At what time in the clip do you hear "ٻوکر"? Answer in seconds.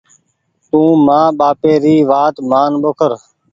2.81-3.11